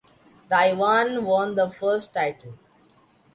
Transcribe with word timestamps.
Taiwan 0.49 1.25
won 1.25 1.53
the 1.53 1.69
first 1.69 2.11
title. 2.11 2.55